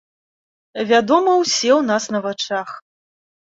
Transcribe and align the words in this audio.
Вядома, 0.93 1.31
усе 1.43 1.71
ў 1.75 1.79
нас 1.93 2.03
на 2.17 2.25
вачах. 2.27 2.69